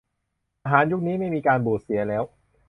[0.63, 2.23] อาหารยุคนี้ไม่มีการบูดเสียแล้ว